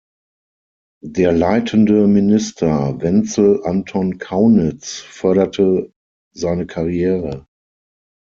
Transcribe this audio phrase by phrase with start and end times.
[1.05, 5.93] Der leitende Minister Wenzel Anton Kaunitz förderte
[6.33, 7.45] seine Karriere.